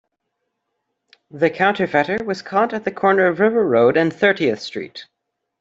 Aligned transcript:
The 1.29 1.51
counterfeiter 1.51 2.25
was 2.25 2.41
caught 2.41 2.73
at 2.73 2.85
the 2.85 2.91
corner 2.91 3.27
of 3.27 3.39
River 3.39 3.63
Road 3.63 3.97
and 3.97 4.11
Thirtieth 4.11 4.59
Street. 4.59 5.05